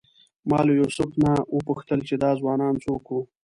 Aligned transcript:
ما 0.49 0.59
له 0.67 0.73
یوسف 0.79 1.09
نه 1.23 1.31
وپوښتل 1.55 1.99
چې 2.07 2.15
دا 2.23 2.31
ځوانان 2.39 2.73
څوک 2.85 3.03
وو. 3.09 3.21